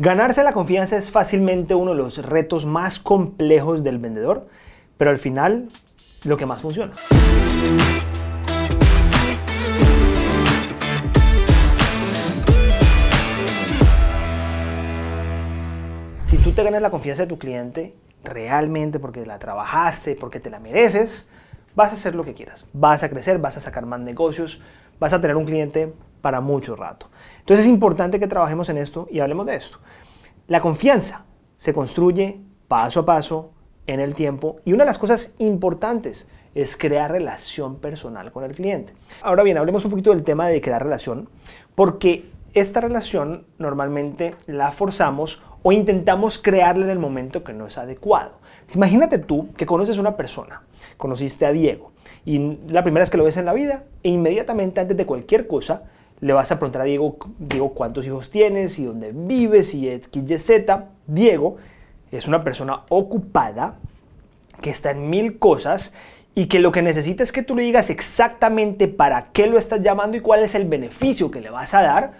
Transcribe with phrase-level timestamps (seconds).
[0.00, 4.46] Ganarse la confianza es fácilmente uno de los retos más complejos del vendedor,
[4.96, 5.66] pero al final
[6.24, 6.92] lo que más funciona.
[16.26, 20.48] Si tú te ganas la confianza de tu cliente realmente porque la trabajaste, porque te
[20.48, 21.28] la mereces,
[21.74, 22.66] vas a hacer lo que quieras.
[22.72, 24.60] Vas a crecer, vas a sacar más negocios,
[25.00, 27.08] vas a tener un cliente para mucho rato.
[27.40, 29.78] Entonces es importante que trabajemos en esto y hablemos de esto.
[30.46, 31.24] La confianza
[31.56, 33.52] se construye paso a paso
[33.86, 38.54] en el tiempo y una de las cosas importantes es crear relación personal con el
[38.54, 38.92] cliente.
[39.22, 41.28] Ahora bien, hablemos un poquito del tema de crear relación
[41.74, 47.78] porque esta relación normalmente la forzamos o intentamos crearla en el momento que no es
[47.78, 48.38] adecuado.
[48.74, 50.62] Imagínate tú que conoces a una persona,
[50.96, 51.92] conociste a Diego
[52.24, 55.46] y la primera vez que lo ves en la vida e inmediatamente antes de cualquier
[55.46, 55.84] cosa
[56.20, 60.10] le vas a preguntar a Diego, Diego cuántos hijos tienes y dónde vives y X,
[60.12, 60.62] Y.
[61.06, 61.56] Diego
[62.10, 63.76] es una persona ocupada
[64.60, 65.94] que está en mil cosas
[66.34, 69.82] y que lo que necesita es que tú le digas exactamente para qué lo estás
[69.82, 72.12] llamando y cuál es el beneficio que le vas a dar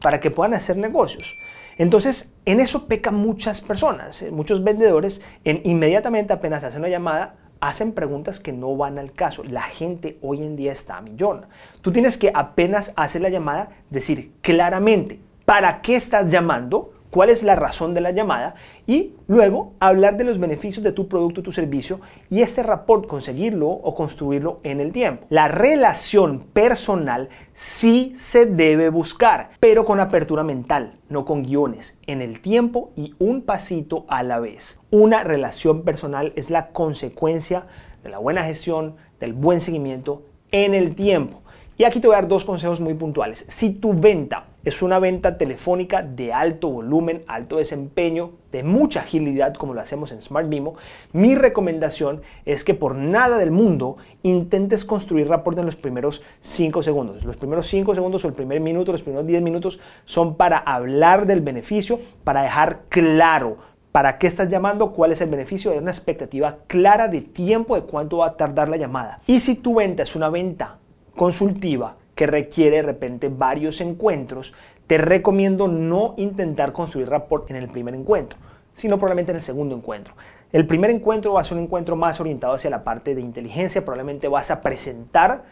[0.00, 1.38] para que puedan hacer negocios.
[1.78, 7.34] Entonces, en eso pecan muchas personas, eh, muchos vendedores, en inmediatamente apenas hacen una llamada,
[7.60, 9.44] hacen preguntas que no van al caso.
[9.44, 11.46] La gente hoy en día está a millón.
[11.82, 17.42] Tú tienes que apenas hacer la llamada, decir claramente para qué estás llamando, cuál es
[17.42, 18.54] la razón de la llamada
[18.86, 23.68] y luego hablar de los beneficios de tu producto tu servicio y este rapport conseguirlo
[23.68, 25.26] o construirlo en el tiempo.
[25.30, 32.22] La relación personal sí se debe buscar, pero con apertura mental, no con guiones, en
[32.22, 34.80] el tiempo y un pasito a la vez.
[34.90, 37.66] Una relación personal es la consecuencia
[38.02, 41.42] de la buena gestión, del buen seguimiento en el tiempo.
[41.78, 43.44] Y aquí te voy a dar dos consejos muy puntuales.
[43.48, 49.52] Si tu venta es una venta telefónica de alto volumen, alto desempeño, de mucha agilidad
[49.52, 50.76] como lo hacemos en Smart Mimo,
[51.12, 56.82] mi recomendación es que por nada del mundo intentes construir rapport en los primeros 5
[56.82, 57.24] segundos.
[57.24, 61.26] Los primeros 5 segundos o el primer minuto, los primeros 10 minutos son para hablar
[61.26, 63.58] del beneficio, para dejar claro
[63.92, 67.82] para qué estás llamando, cuál es el beneficio, de una expectativa clara de tiempo de
[67.82, 69.20] cuánto va a tardar la llamada.
[69.26, 70.78] Y si tu venta es una venta
[71.16, 74.54] consultiva que requiere de repente varios encuentros,
[74.86, 78.38] te recomiendo no intentar construir rapport en el primer encuentro,
[78.72, 80.14] sino probablemente en el segundo encuentro.
[80.52, 83.84] El primer encuentro va a ser un encuentro más orientado hacia la parte de inteligencia,
[83.84, 85.44] probablemente vas a presentar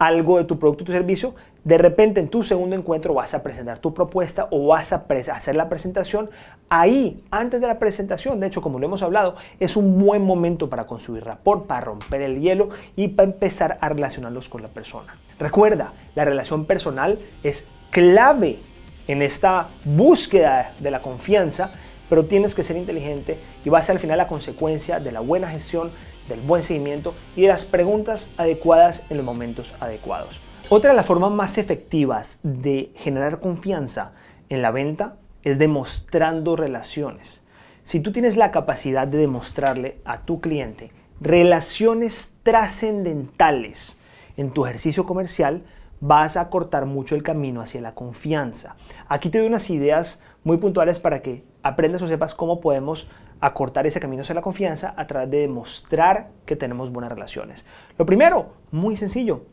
[0.00, 3.42] algo de tu producto o tu servicio, de repente en tu segundo encuentro vas a
[3.42, 6.30] presentar tu propuesta o vas a hacer la presentación.
[6.70, 10.70] Ahí, antes de la presentación, de hecho, como lo hemos hablado, es un buen momento
[10.70, 15.12] para construir rapport, para romper el hielo y para empezar a relacionarlos con la persona.
[15.38, 18.58] Recuerda, la relación personal es clave
[19.06, 21.72] en esta búsqueda de la confianza
[22.10, 25.20] pero tienes que ser inteligente y va a ser al final la consecuencia de la
[25.20, 25.92] buena gestión,
[26.30, 30.40] del buen seguimiento y de las preguntas adecuadas en los momentos adecuados.
[30.70, 34.12] Otra de las formas más efectivas de generar confianza
[34.48, 37.42] en la venta es demostrando relaciones.
[37.82, 43.98] Si tú tienes la capacidad de demostrarle a tu cliente relaciones trascendentales
[44.36, 45.64] en tu ejercicio comercial,
[46.00, 48.76] vas a cortar mucho el camino hacia la confianza.
[49.08, 53.08] Aquí te doy unas ideas muy puntuales para que aprendas o sepas cómo podemos
[53.40, 57.64] acortar ese camino hacia la confianza a través de demostrar que tenemos buenas relaciones.
[57.98, 59.44] Lo primero, muy sencillo,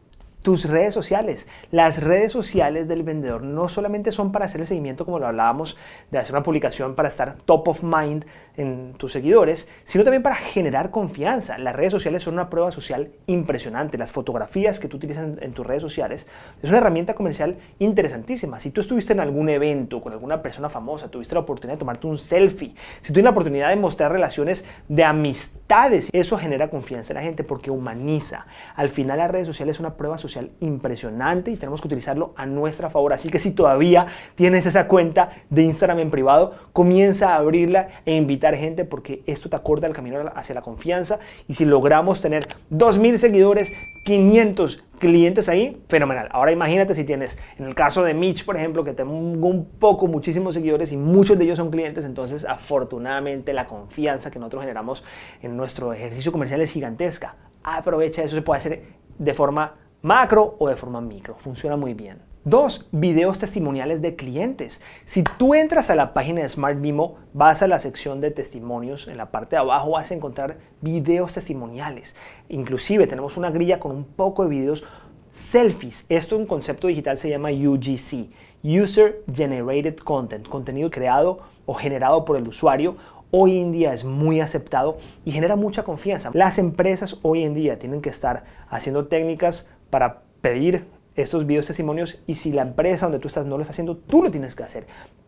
[0.41, 1.47] tus redes sociales.
[1.71, 5.77] Las redes sociales del vendedor no solamente son para hacer el seguimiento, como lo hablábamos,
[6.11, 8.25] de hacer una publicación para estar top of mind
[8.55, 11.57] en tus seguidores, sino también para generar confianza.
[11.57, 13.97] Las redes sociales son una prueba social impresionante.
[13.97, 16.27] Las fotografías que tú utilizas en, tus redes sociales
[16.61, 18.59] es una herramienta comercial interesantísima.
[18.59, 22.07] Si tú estuviste en algún evento con alguna persona famosa, tuviste la oportunidad de tomarte
[22.07, 27.17] un selfie, si tuviste la oportunidad de mostrar relaciones de amistades, eso genera confianza en
[27.17, 28.45] la gente porque humaniza.
[28.75, 32.45] Al final las redes sociales es una prueba social impresionante y tenemos que utilizarlo a
[32.45, 33.13] nuestra favor.
[33.13, 38.15] Así que si todavía tienes esa cuenta de Instagram en privado, comienza a abrirla e
[38.15, 42.47] invitar gente porque esto te acorda el camino hacia la confianza y si logramos tener
[42.71, 43.71] 2.000 seguidores,
[44.05, 46.27] 500 clientes ahí, fenomenal.
[46.31, 50.07] Ahora imagínate si tienes, en el caso de Mitch, por ejemplo, que tengo un poco,
[50.07, 55.03] muchísimos seguidores y muchos de ellos son clientes, entonces afortunadamente la confianza que nosotros generamos
[55.41, 57.35] en nuestro ejercicio comercial es gigantesca.
[57.63, 58.83] Aprovecha eso, se puede hacer
[59.17, 61.35] de forma macro o de forma micro.
[61.35, 62.19] Funciona muy bien.
[62.43, 64.79] Dos, videos testimoniales de clientes.
[65.03, 69.09] Si tú entras a la página de Smart Mimo, vas a la sección de testimonios,
[69.09, 72.15] en la parte de abajo vas a encontrar videos testimoniales.
[72.47, 74.85] Inclusive tenemos una grilla con un poco de videos
[75.33, 76.05] selfies.
[76.07, 78.29] Esto un concepto digital se llama UGC.
[78.63, 82.95] User Generated Content, contenido creado o generado por el usuario
[83.31, 86.31] hoy en día es muy aceptado y genera mucha confianza.
[86.33, 90.85] Las empresas hoy en día tienen que estar haciendo técnicas para pedir
[91.15, 94.21] estos videos testimonios y si la empresa donde tú estás no lo está haciendo, tú
[94.21, 94.85] lo tienes que hacer.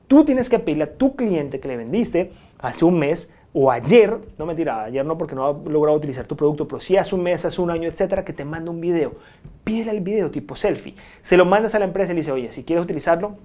[0.07, 4.17] Tú tienes que pedirle a tu cliente que le vendiste hace un mes o ayer,
[4.37, 7.23] no mentira, ayer no porque no ha logrado utilizar tu producto, pero si hace un
[7.23, 9.15] mes, hace un año, etcétera, que te manda un video.
[9.63, 10.95] Pídele el video tipo selfie.
[11.21, 13.37] Se lo mandas a la empresa y le dice, oye, si quieres utilizarlo,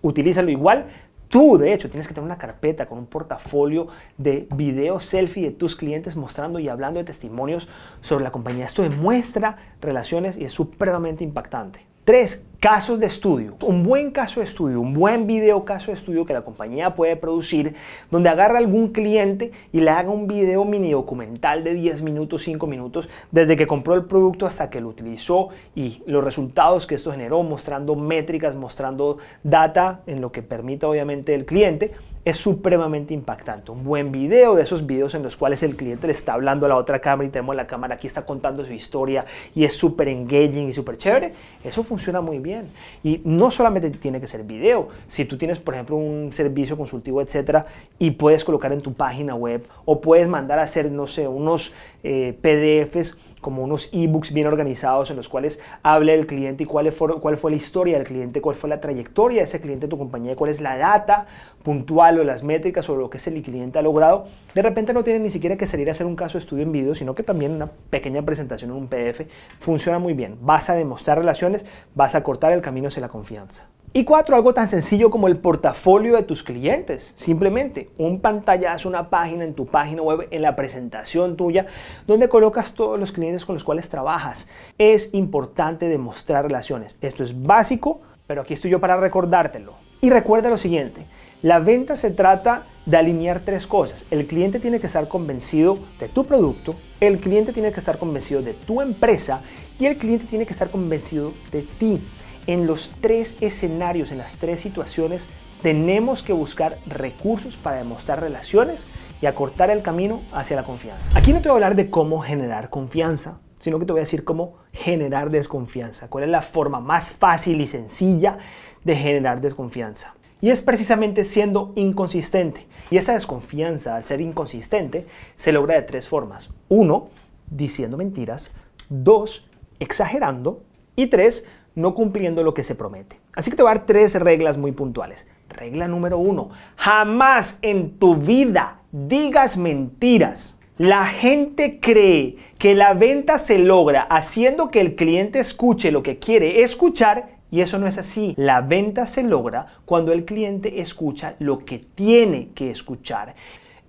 [0.00, 0.86] utilízalo igual,
[1.32, 3.86] Tú, de hecho, tienes que tener una carpeta con un portafolio
[4.18, 7.70] de video selfie de tus clientes mostrando y hablando de testimonios
[8.02, 8.66] sobre la compañía.
[8.66, 11.91] Esto demuestra relaciones y es supremamente impactante.
[12.04, 13.54] Tres, casos de estudio.
[13.64, 17.14] Un buen caso de estudio, un buen video caso de estudio que la compañía puede
[17.14, 17.76] producir,
[18.10, 22.66] donde agarra algún cliente y le haga un video mini documental de 10 minutos, 5
[22.66, 27.12] minutos, desde que compró el producto hasta que lo utilizó y los resultados que esto
[27.12, 31.92] generó, mostrando métricas, mostrando data en lo que permita obviamente el cliente
[32.24, 33.72] es supremamente impactante.
[33.72, 36.68] Un buen video de esos videos en los cuales el cliente le está hablando a
[36.68, 39.24] la otra cámara y tenemos la cámara aquí, está contando su historia
[39.54, 41.34] y es súper engaging y súper chévere.
[41.64, 42.68] Eso funciona muy bien.
[43.02, 44.88] Y no solamente tiene que ser video.
[45.08, 47.66] Si tú tienes, por ejemplo, un servicio consultivo, etcétera,
[47.98, 51.72] y puedes colocar en tu página web o puedes mandar a hacer, no sé, unos
[52.02, 56.90] eh, PDFs como unos ebooks bien organizados en los cuales hable el cliente y cuál
[56.92, 59.90] fue, cuál fue la historia del cliente, cuál fue la trayectoria de ese cliente de
[59.90, 61.26] tu compañía, cuál es la data
[61.62, 64.26] puntual o las métricas sobre lo que ese cliente ha logrado.
[64.54, 66.72] De repente no tiene ni siquiera que salir a hacer un caso de estudio en
[66.72, 69.26] video, sino que también una pequeña presentación en un PDF
[69.58, 70.38] funciona muy bien.
[70.40, 73.66] Vas a demostrar relaciones, vas a cortar el camino hacia la confianza.
[73.94, 77.12] Y cuatro, algo tan sencillo como el portafolio de tus clientes.
[77.14, 81.66] Simplemente un pantallazo, una página en tu página web, en la presentación tuya,
[82.06, 84.48] donde colocas todos los clientes con los cuales trabajas.
[84.78, 86.96] Es importante demostrar relaciones.
[87.02, 89.74] Esto es básico, pero aquí estoy yo para recordártelo.
[90.00, 91.04] Y recuerda lo siguiente.
[91.42, 94.06] La venta se trata de alinear tres cosas.
[94.10, 98.40] El cliente tiene que estar convencido de tu producto, el cliente tiene que estar convencido
[98.40, 99.42] de tu empresa
[99.78, 102.00] y el cliente tiene que estar convencido de ti
[102.46, 105.28] en los tres escenarios, en las tres situaciones,
[105.62, 108.86] tenemos que buscar recursos para demostrar relaciones
[109.20, 111.10] y acortar el camino hacia la confianza.
[111.16, 114.04] Aquí no te voy a hablar de cómo generar confianza, sino que te voy a
[114.04, 116.08] decir cómo generar desconfianza.
[116.08, 118.38] ¿Cuál es la forma más fácil y sencilla
[118.82, 120.14] de generar desconfianza?
[120.40, 122.66] Y es precisamente siendo inconsistente.
[122.90, 125.06] Y esa desconfianza, al ser inconsistente,
[125.36, 126.50] se logra de tres formas.
[126.68, 127.10] Uno,
[127.48, 128.50] diciendo mentiras.
[128.88, 129.48] Dos,
[129.78, 130.64] exagerando.
[130.96, 133.20] Y tres, no cumpliendo lo que se promete.
[133.34, 135.26] Así que te voy a dar tres reglas muy puntuales.
[135.48, 140.58] Regla número uno, jamás en tu vida digas mentiras.
[140.78, 146.18] La gente cree que la venta se logra haciendo que el cliente escuche lo que
[146.18, 148.32] quiere escuchar y eso no es así.
[148.38, 153.34] La venta se logra cuando el cliente escucha lo que tiene que escuchar.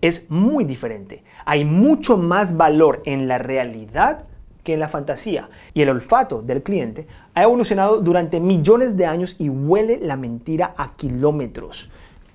[0.01, 1.24] Es muy diferente.
[1.45, 4.25] Hay mucho más valor en la realidad
[4.63, 5.50] que en la fantasía.
[5.74, 10.74] Y el olfato del cliente ha evolucionado durante millones de años y huele la mentira
[10.77, 11.92] a kilómetros.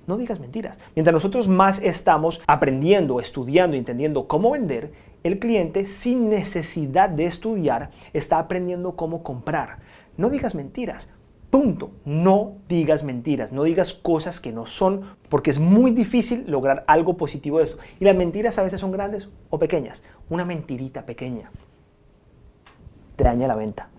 [0.07, 0.79] No digas mentiras.
[0.95, 4.91] Mientras nosotros más estamos aprendiendo, estudiando, entendiendo cómo vender,
[5.23, 9.79] el cliente sin necesidad de estudiar está aprendiendo cómo comprar.
[10.17, 11.11] No digas mentiras.
[11.51, 11.91] Punto.
[12.05, 17.17] No digas mentiras, no digas cosas que no son, porque es muy difícil lograr algo
[17.17, 17.77] positivo de esto.
[17.99, 20.03] Y las mentiras a veces son grandes o pequeñas.
[20.29, 21.51] Una mentirita pequeña
[23.19, 23.89] te daña la venta.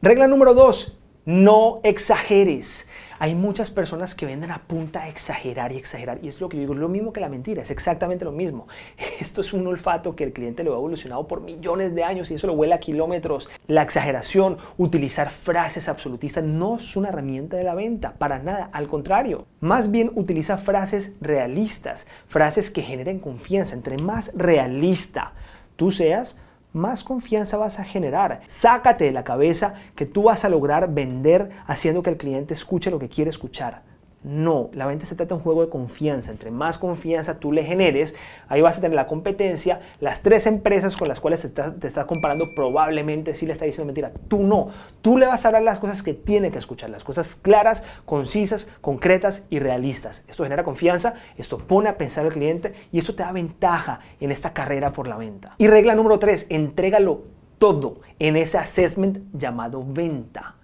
[0.00, 2.88] Regla número dos, no exageres.
[3.18, 6.20] Hay muchas personas que venden a punta de exagerar y exagerar.
[6.22, 8.66] Y es lo que yo digo, lo mismo que la mentira, es exactamente lo mismo.
[9.20, 12.34] Esto es un olfato que el cliente lo ha evolucionado por millones de años y
[12.34, 13.50] eso lo huele a kilómetros.
[13.66, 18.88] La exageración, utilizar frases absolutistas no es una herramienta de la venta, para nada, al
[18.88, 19.44] contrario.
[19.60, 23.74] Más bien utiliza frases realistas, frases que generen confianza.
[23.74, 25.34] Entre más realista
[25.76, 26.38] tú seas,
[26.72, 28.40] más confianza vas a generar.
[28.48, 32.90] Sácate de la cabeza que tú vas a lograr vender haciendo que el cliente escuche
[32.90, 33.91] lo que quiere escuchar.
[34.24, 36.30] No, la venta se trata de un juego de confianza.
[36.30, 38.14] Entre más confianza tú le generes,
[38.48, 39.80] ahí vas a tener la competencia.
[39.98, 44.12] Las tres empresas con las cuales te estás, comparando probablemente sí le está diciendo mentira.
[44.28, 44.68] Tú no.
[45.00, 48.70] Tú le vas a hablar las cosas que tiene que escuchar, las cosas claras, concisas,
[48.80, 50.24] concretas y realistas.
[50.28, 54.30] Esto genera confianza, esto pone a pensar al cliente y esto te da ventaja en
[54.30, 55.56] esta carrera por la venta.
[55.58, 57.22] Y regla número tres, entrégalo
[57.58, 60.54] todo en ese assessment llamado venta.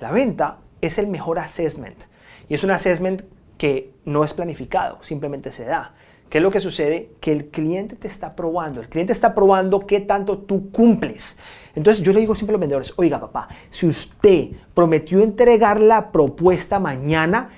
[0.00, 1.96] La venta es el mejor assessment
[2.48, 3.22] y es un assessment
[3.58, 5.94] que no es planificado, simplemente se da.
[6.28, 7.12] ¿Qué es lo que sucede?
[7.20, 11.38] Que el cliente te está probando, el cliente está probando qué tanto tú cumples.
[11.74, 16.10] Entonces yo le digo siempre a los vendedores, oiga papá, si usted prometió entregar la
[16.10, 17.50] propuesta mañana,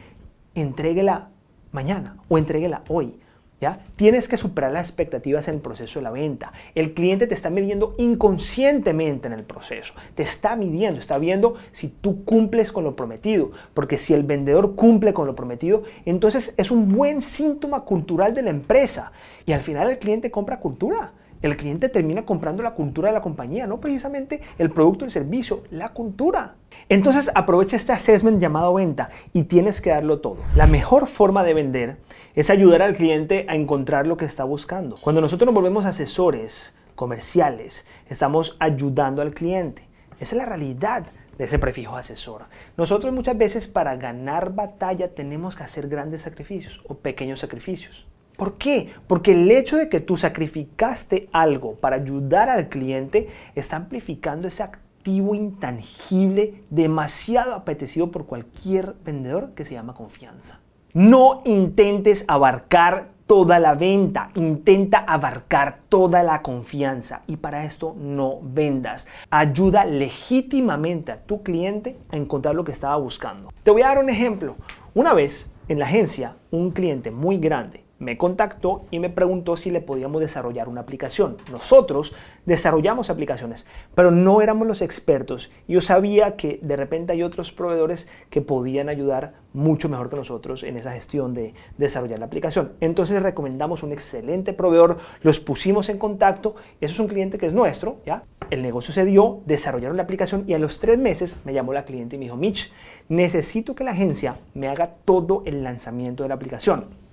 [0.54, 1.30] entréguela
[1.72, 3.18] mañana o entréguela hoy.
[3.60, 3.84] ¿Ya?
[3.96, 6.52] Tienes que superar las expectativas en el proceso de la venta.
[6.76, 9.94] El cliente te está midiendo inconscientemente en el proceso.
[10.14, 13.50] Te está midiendo, está viendo si tú cumples con lo prometido.
[13.74, 18.42] Porque si el vendedor cumple con lo prometido, entonces es un buen síntoma cultural de
[18.42, 19.10] la empresa.
[19.44, 21.12] Y al final el cliente compra cultura
[21.42, 25.62] el cliente termina comprando la cultura de la compañía, no precisamente el producto, el servicio,
[25.70, 26.56] la cultura.
[26.88, 30.38] Entonces aprovecha este assessment llamado venta y tienes que darlo todo.
[30.54, 31.96] La mejor forma de vender
[32.34, 34.96] es ayudar al cliente a encontrar lo que está buscando.
[35.00, 39.88] Cuando nosotros nos volvemos asesores comerciales, estamos ayudando al cliente.
[40.20, 41.06] Esa es la realidad
[41.38, 42.46] de ese prefijo asesor.
[42.76, 48.06] Nosotros muchas veces para ganar batalla tenemos que hacer grandes sacrificios o pequeños sacrificios.
[48.38, 48.90] ¿Por qué?
[49.08, 53.26] Porque el hecho de que tú sacrificaste algo para ayudar al cliente
[53.56, 60.60] está amplificando ese activo intangible demasiado apetecido por cualquier vendedor que se llama confianza.
[60.94, 68.38] No intentes abarcar toda la venta, intenta abarcar toda la confianza y para esto no
[68.40, 69.08] vendas.
[69.30, 73.52] Ayuda legítimamente a tu cliente a encontrar lo que estaba buscando.
[73.64, 74.54] Te voy a dar un ejemplo.
[74.94, 79.70] Una vez en la agencia, un cliente muy grande me contactó y me preguntó si
[79.70, 81.36] le podíamos desarrollar una aplicación.
[81.50, 82.14] Nosotros
[82.46, 85.50] desarrollamos aplicaciones, pero no éramos los expertos.
[85.66, 90.62] Yo sabía que de repente hay otros proveedores que podían ayudar mucho mejor que nosotros
[90.62, 92.74] en esa gestión de desarrollar la aplicación.
[92.80, 97.52] Entonces recomendamos un excelente proveedor, los pusimos en contacto, eso es un cliente que es
[97.52, 98.24] nuestro, ¿ya?
[98.50, 101.84] El negocio se dio, desarrollaron la aplicación y a los tres meses me llamó la
[101.84, 102.72] cliente y me dijo, Mitch,
[103.08, 107.07] necesito que la agencia me haga todo el lanzamiento de la aplicación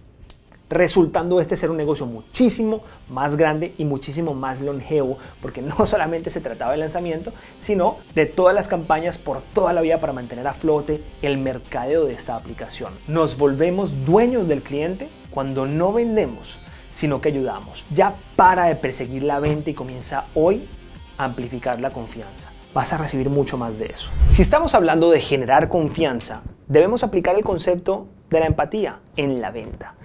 [0.76, 6.30] resultando este ser un negocio muchísimo más grande y muchísimo más longevo, porque no solamente
[6.30, 10.46] se trataba del lanzamiento, sino de todas las campañas por toda la vida para mantener
[10.48, 12.92] a flote el mercadeo de esta aplicación.
[13.08, 17.86] Nos volvemos dueños del cliente cuando no vendemos, sino que ayudamos.
[17.94, 20.68] Ya para de perseguir la venta y comienza hoy
[21.18, 22.52] a amplificar la confianza.
[22.74, 24.10] Vas a recibir mucho más de eso.
[24.34, 29.52] Si estamos hablando de generar confianza, debemos aplicar el concepto de la empatía en la
[29.52, 29.96] venta.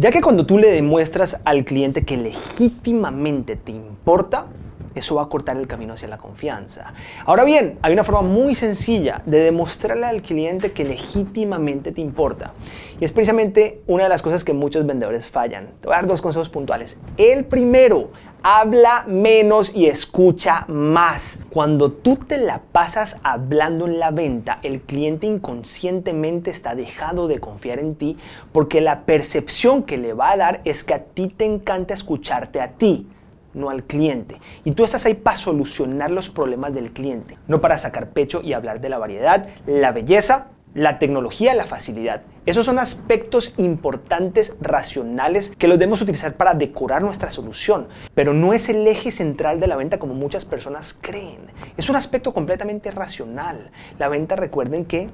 [0.00, 4.46] Ya que cuando tú le demuestras al cliente que legítimamente te importa,
[4.94, 6.92] eso va a cortar el camino hacia la confianza.
[7.26, 12.54] Ahora bien, hay una forma muy sencilla de demostrarle al cliente que legítimamente te importa.
[13.00, 15.70] Y es precisamente una de las cosas que muchos vendedores fallan.
[15.80, 16.96] Te voy a dar dos consejos puntuales.
[17.16, 21.44] El primero, habla menos y escucha más.
[21.50, 27.40] Cuando tú te la pasas hablando en la venta, el cliente inconscientemente está dejando de
[27.40, 28.16] confiar en ti
[28.52, 32.60] porque la percepción que le va a dar es que a ti te encanta escucharte
[32.60, 33.06] a ti
[33.54, 34.36] no al cliente.
[34.64, 38.52] Y tú estás ahí para solucionar los problemas del cliente, no para sacar pecho y
[38.52, 42.22] hablar de la variedad, la belleza, la tecnología, la facilidad.
[42.46, 48.52] Esos son aspectos importantes, racionales, que los debemos utilizar para decorar nuestra solución, pero no
[48.52, 51.50] es el eje central de la venta como muchas personas creen.
[51.76, 53.70] Es un aspecto completamente racional.
[53.98, 55.10] La venta, recuerden que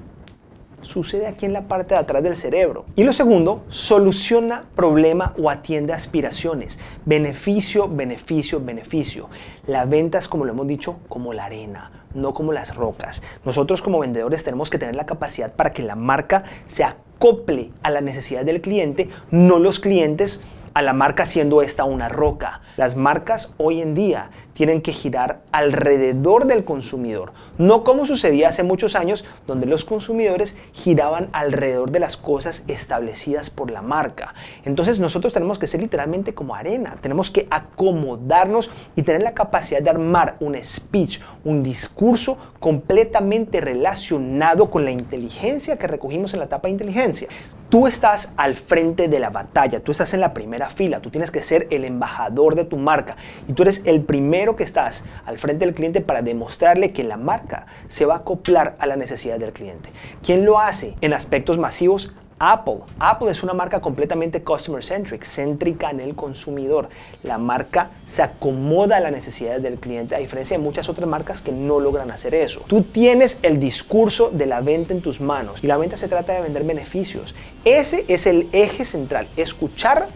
[0.81, 2.85] sucede aquí en la parte de atrás del cerebro.
[2.95, 6.79] Y lo segundo, soluciona problema o atiende aspiraciones.
[7.05, 9.29] Beneficio, beneficio, beneficio.
[9.67, 13.21] La venta es, como lo hemos dicho, como la arena, no como las rocas.
[13.45, 17.91] Nosotros como vendedores tenemos que tener la capacidad para que la marca se acople a
[17.91, 20.41] la necesidad del cliente, no los clientes
[20.75, 22.59] a la marca siendo esta una roca.
[22.75, 28.63] Las marcas hoy en día tienen que girar alrededor del consumidor, no como sucedía hace
[28.63, 34.33] muchos años donde los consumidores giraban alrededor de las cosas establecidas por la marca.
[34.65, 39.81] Entonces nosotros tenemos que ser literalmente como arena, tenemos que acomodarnos y tener la capacidad
[39.81, 46.45] de armar un speech, un discurso completamente relacionado con la inteligencia que recogimos en la
[46.45, 47.29] etapa de inteligencia.
[47.69, 51.31] Tú estás al frente de la batalla, tú estás en la primera fila, tú tienes
[51.31, 53.17] que ser el embajador de tu marca
[53.47, 57.17] y tú eres el primero que estás al frente del cliente para demostrarle que la
[57.17, 59.89] marca se va a acoplar a la necesidad del cliente.
[60.23, 60.93] ¿Quién lo hace?
[61.01, 62.79] En aspectos masivos, Apple.
[62.99, 66.89] Apple es una marca completamente customer centric, céntrica en el consumidor.
[67.23, 71.41] La marca se acomoda a las necesidades del cliente, a diferencia de muchas otras marcas
[71.41, 72.61] que no logran hacer eso.
[72.67, 76.33] Tú tienes el discurso de la venta en tus manos y la venta se trata
[76.33, 77.35] de vender beneficios.
[77.63, 80.07] Ese es el eje central, escuchar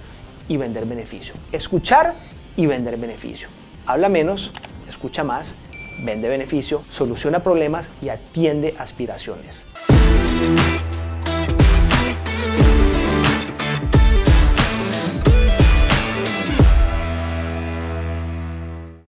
[0.47, 1.35] y vender beneficio.
[1.51, 2.15] Escuchar
[2.57, 3.47] y vender beneficio.
[3.85, 4.51] Habla menos,
[4.89, 5.55] escucha más,
[6.03, 9.65] vende beneficio, soluciona problemas y atiende aspiraciones.